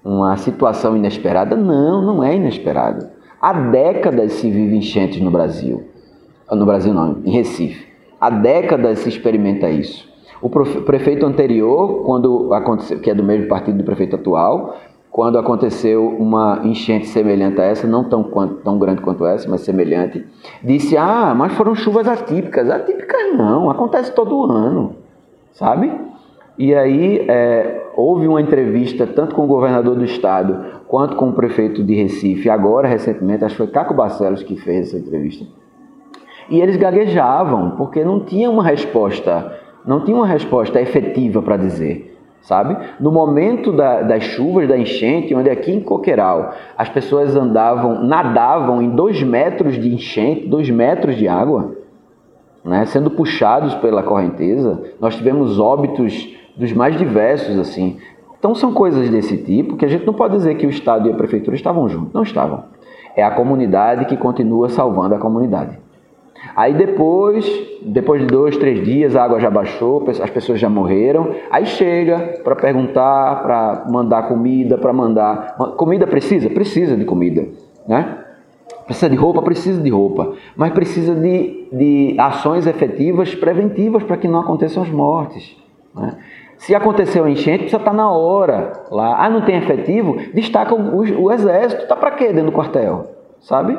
[0.07, 1.55] uma situação inesperada?
[1.55, 3.11] Não, não é inesperada.
[3.41, 5.83] Há décadas se vive enchentes no Brasil.
[6.49, 7.85] No Brasil não, em Recife.
[8.19, 10.07] Há décadas se experimenta isso.
[10.41, 14.77] O prefeito anterior, quando aconteceu, que é do mesmo partido do prefeito atual,
[15.11, 18.23] quando aconteceu uma enchente semelhante a essa, não tão,
[18.63, 20.25] tão grande quanto essa, mas semelhante,
[20.63, 22.69] disse: Ah, mas foram chuvas atípicas.
[22.69, 24.95] Atípicas não, acontece todo ano,
[25.53, 25.91] sabe?
[26.57, 31.33] E aí é, houve uma entrevista tanto com o governador do estado quanto com o
[31.33, 35.45] prefeito de Recife, agora recentemente, acho que foi Caco Barcelos que fez essa entrevista.
[36.49, 42.17] E eles gaguejavam, porque não tinha uma resposta, não tinha uma resposta efetiva para dizer
[42.47, 42.77] sabe?
[42.99, 48.81] No momento da, das chuvas, da enchente, onde aqui em Coqueiral as pessoas andavam, nadavam
[48.81, 51.75] em dois metros de enchente, dois metros de água,
[52.63, 52.85] né?
[52.85, 57.97] sendo puxados pela correnteza, nós tivemos óbitos dos mais diversos, assim.
[58.39, 61.11] Então são coisas desse tipo que a gente não pode dizer que o Estado e
[61.11, 62.65] a Prefeitura estavam juntos, não estavam.
[63.15, 65.77] É a comunidade que continua salvando a comunidade.
[66.55, 67.45] Aí depois,
[67.83, 71.35] depois de dois, três dias, a água já baixou, as pessoas já morreram.
[71.51, 75.55] Aí chega para perguntar, para mandar comida, para mandar.
[75.75, 76.49] Comida precisa?
[76.49, 77.47] Precisa de comida.
[77.87, 78.17] Né?
[78.85, 79.41] Precisa de roupa?
[79.41, 80.33] Precisa de roupa.
[80.55, 85.55] Mas precisa de, de ações efetivas, preventivas, para que não aconteçam as mortes.
[85.93, 86.15] Né?
[86.57, 89.23] Se aconteceu enchente, precisa estar tá na hora lá.
[89.23, 90.17] Ah, não tem efetivo?
[90.33, 91.83] Destaca o, o, o exército.
[91.83, 93.11] Está para quê dentro do quartel?
[93.39, 93.77] Sabe?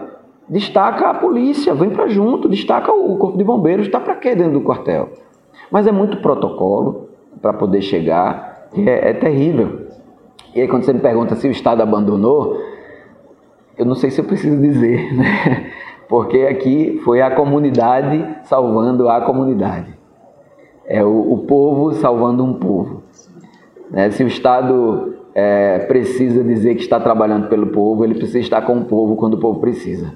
[0.48, 4.54] Destaca a polícia, vem para junto, destaca o corpo de bombeiros, está para quê dentro
[4.54, 5.10] do quartel?
[5.70, 7.10] Mas é muito protocolo
[7.42, 9.88] para poder chegar, e é, é terrível.
[10.54, 12.56] E aí quando você me pergunta se o Estado abandonou,
[13.76, 15.70] eu não sei se eu preciso dizer, né?
[16.08, 19.97] Porque aqui foi a comunidade salvando a comunidade.
[20.88, 23.02] É o, o povo salvando um povo.
[23.90, 24.10] Né?
[24.10, 28.78] Se o Estado é, precisa dizer que está trabalhando pelo povo, ele precisa estar com
[28.78, 30.14] o povo quando o povo precisa.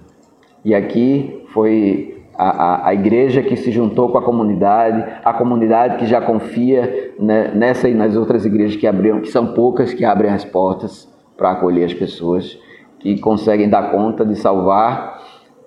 [0.64, 5.98] E aqui foi a, a, a, igreja que se juntou com a comunidade, a comunidade
[5.98, 10.04] que já confia né, nessa e nas outras igrejas que abriram, que são poucas que
[10.04, 12.58] abrem as portas para acolher as pessoas,
[12.98, 15.20] que conseguem dar conta de salvar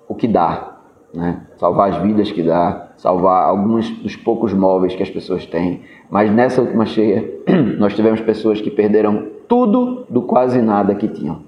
[0.08, 0.78] o que dá,
[1.14, 1.42] né?
[1.56, 5.82] salvar as vidas que dá, salvar alguns dos poucos móveis que as pessoas têm.
[6.10, 7.28] Mas nessa última cheia,
[7.78, 11.40] nós tivemos pessoas que perderam tudo do quase nada que tinham.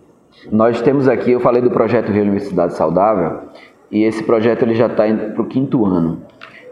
[0.53, 3.49] Nós temos aqui, eu falei do projeto Rio Universidade Saudável,
[3.91, 6.23] e esse projeto ele já está indo para o quinto ano.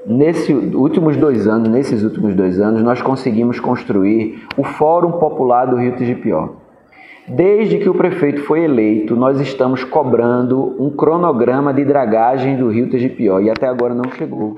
[0.07, 5.77] Nesses últimos dois anos, nesses últimos dois anos, nós conseguimos construir o Fórum Popular do
[5.77, 6.51] Rio Tigipió.
[7.29, 12.89] Desde que o prefeito foi eleito, nós estamos cobrando um cronograma de dragagem do Rio
[12.89, 14.55] Tigipió e até agora não chegou.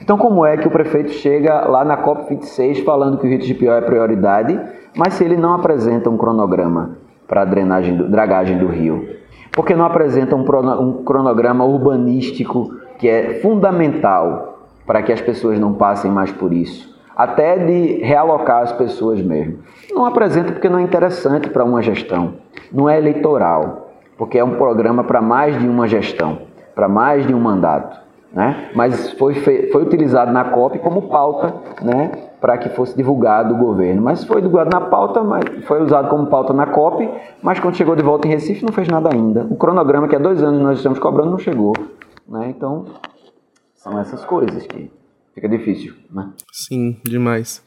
[0.00, 3.82] Então, como é que o prefeito chega lá na COP26 falando que o Rio Pior
[3.82, 4.56] é prioridade,
[4.96, 9.04] mas se ele não apresenta um cronograma para a dragagem do rio?
[9.50, 16.12] Porque não apresenta um cronograma urbanístico que é fundamental para que as pessoas não passem
[16.12, 16.95] mais por isso?
[17.16, 19.60] Até de realocar as pessoas mesmo.
[19.90, 22.34] Não apresenta porque não é interessante para uma gestão.
[22.70, 26.40] Não é eleitoral, porque é um programa para mais de uma gestão,
[26.74, 28.06] para mais de um mandato
[28.36, 28.70] né?
[28.74, 32.12] mas foi, foi utilizado na COP como pauta né?
[32.38, 34.02] para que fosse divulgado o governo.
[34.02, 37.08] Mas foi divulgado na pauta, mas foi usado como pauta na COP,
[37.42, 39.46] mas quando chegou de volta em Recife não fez nada ainda.
[39.50, 41.72] O cronograma que há dois anos nós estamos cobrando não chegou.
[42.28, 42.48] Né?
[42.54, 42.84] Então,
[43.74, 44.92] são essas coisas que
[45.36, 46.32] fica difícil, né?
[46.50, 47.62] Sim, demais.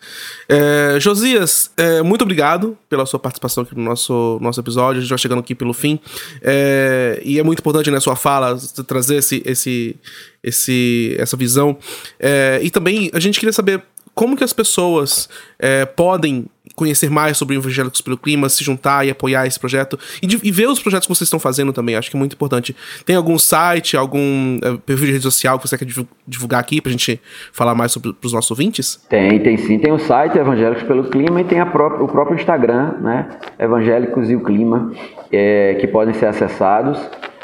[0.50, 4.98] É, Josias, é, muito obrigado pela sua participação aqui no nosso, nosso episódio.
[4.98, 6.00] A gente vai chegando aqui pelo fim.
[6.42, 8.58] É, e é muito importante, né, sua fala,
[8.88, 9.96] trazer esse, esse,
[10.44, 11.78] esse, essa visão.
[12.20, 13.84] É, e também a gente queria saber
[14.16, 16.48] como que as pessoas é, podem
[16.80, 20.50] conhecer mais sobre Evangélicos pelo Clima, se juntar e apoiar esse projeto e, de, e,
[20.50, 22.74] ver os projetos que vocês estão fazendo também, acho que é muito importante.
[23.06, 25.88] Tem algum site, algum uh, perfil de rede social que você quer
[26.26, 27.20] divulgar aqui pra gente
[27.52, 28.96] falar mais sobre os nossos ouvintes?
[29.10, 29.78] Tem, tem sim.
[29.78, 33.28] Tem o site Evangélicos pelo Clima e tem o próprio Instagram, né?
[33.60, 34.94] Evangélicos e o Clima,
[35.32, 36.98] é, que podem ser acessados.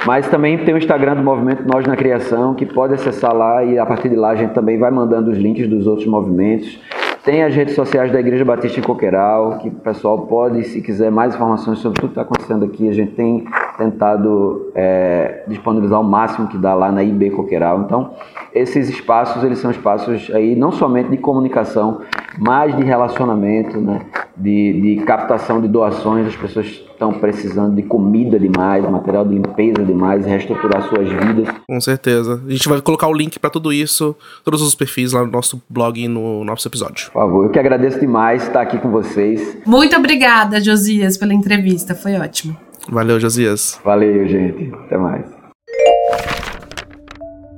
[0.05, 3.77] Mas também tem o Instagram do Movimento Nós na Criação, que pode acessar lá e
[3.79, 6.79] a partir de lá a gente também vai mandando os links dos outros movimentos.
[7.25, 11.09] Tem as redes sociais da Igreja Batista em Coqueiral, que o pessoal pode, se quiser
[11.09, 13.43] mais informações sobre tudo que está acontecendo aqui, a gente tem
[13.79, 17.81] tentado é, disponibilizar o máximo que dá lá na IB Coqueiral.
[17.81, 18.11] Então,
[18.53, 22.01] esses espaços, eles são espaços aí não somente de comunicação,
[22.37, 24.01] mas de relacionamento, né?
[24.37, 26.27] de, de captação de doações.
[26.27, 31.47] As pessoas estão precisando de comida demais, material de limpeza demais, reestruturar suas vidas.
[31.67, 32.41] Com certeza.
[32.45, 35.61] A gente vai colocar o link para tudo isso, todos os perfis lá no nosso
[35.69, 37.11] blog e no nosso episódio.
[37.11, 39.57] Por favor, eu que agradeço demais estar aqui com vocês.
[39.65, 41.95] Muito obrigada, Josias, pela entrevista.
[41.95, 42.55] Foi ótimo.
[42.89, 43.79] Valeu, Josias.
[43.83, 44.71] Valeu, gente.
[44.85, 45.24] Até mais.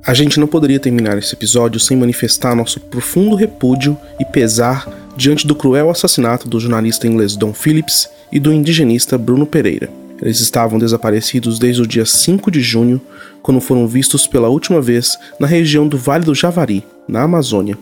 [0.08, 5.46] A gente não poderia terminar esse episódio sem manifestar nosso profundo repúdio e pesar diante
[5.46, 9.90] do cruel assassinato do jornalista inglês Don Phillips e do indigenista Bruno Pereira.
[10.22, 12.98] Eles estavam desaparecidos desde o dia 5 de junho,
[13.42, 17.76] quando foram vistos pela última vez na região do Vale do Javari, na Amazônia.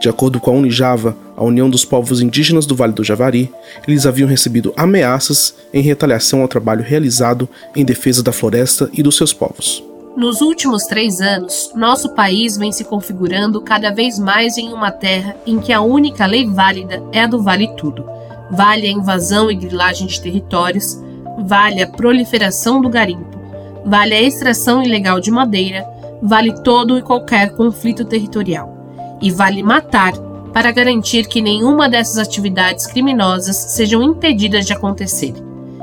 [0.00, 3.48] De acordo com a Unijava, a União dos Povos Indígenas do Vale do Javari,
[3.86, 9.16] eles haviam recebido ameaças em retaliação ao trabalho realizado em defesa da floresta e dos
[9.16, 9.88] seus povos.
[10.16, 15.36] Nos últimos três anos, nosso país vem se configurando cada vez mais em uma terra
[15.46, 18.04] em que a única lei válida é a do vale tudo.
[18.50, 21.00] Vale a invasão e grilagem de territórios,
[21.44, 23.38] vale a proliferação do garimpo,
[23.86, 25.86] vale a extração ilegal de madeira,
[26.20, 28.76] vale todo e qualquer conflito territorial.
[29.22, 30.12] E vale matar
[30.52, 35.34] para garantir que nenhuma dessas atividades criminosas sejam impedidas de acontecer.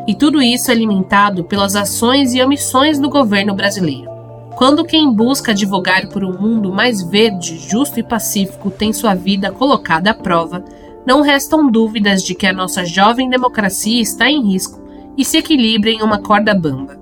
[0.05, 4.16] E tudo isso é alimentado pelas ações e omissões do governo brasileiro.
[4.58, 9.51] Quando quem busca advogar por um mundo mais verde, justo e pacífico tem sua vida
[9.51, 10.66] colocada à prova,
[11.05, 14.82] não restam dúvidas de que a nossa jovem democracia está em risco
[15.16, 16.97] e se equilibra em uma corda bamba.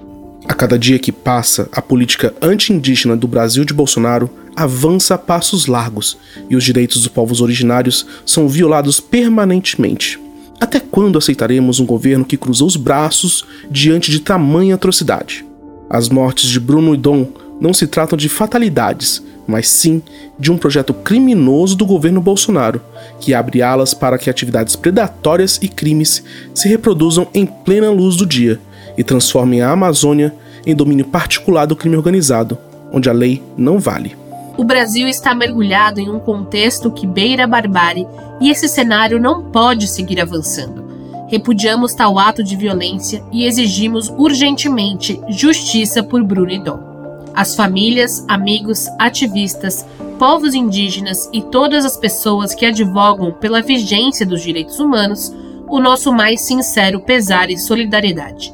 [0.45, 5.65] A cada dia que passa, a política anti-indígena do Brasil de Bolsonaro avança a passos
[5.65, 6.17] largos
[6.49, 10.19] e os direitos dos povos originários são violados permanentemente.
[10.59, 15.45] Até quando aceitaremos um governo que cruzou os braços diante de tamanha atrocidade?
[15.89, 20.01] As mortes de Bruno e Dom não se tratam de fatalidades, mas sim
[20.37, 22.81] de um projeto criminoso do governo Bolsonaro,
[23.19, 28.25] que abre alas para que atividades predatórias e crimes se reproduzam em plena luz do
[28.25, 28.59] dia
[28.97, 30.33] e transformem a Amazônia
[30.65, 32.57] em domínio particular do crime organizado,
[32.91, 34.15] onde a lei não vale.
[34.57, 38.07] O Brasil está mergulhado em um contexto que beira a barbárie
[38.39, 40.85] e esse cenário não pode seguir avançando.
[41.27, 46.94] Repudiamos tal ato de violência e exigimos urgentemente justiça por Bruno e Dom.
[47.35, 49.85] As famílias, amigos, ativistas,
[50.17, 55.33] povos indígenas e todas as pessoas que advogam pela vigência dos direitos humanos,
[55.67, 58.53] o nosso mais sincero pesar e solidariedade.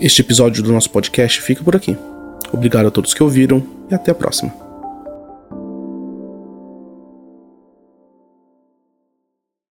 [0.00, 1.96] Este episódio do nosso podcast fica por aqui.
[2.52, 4.71] Obrigado a todos que ouviram e até a próxima.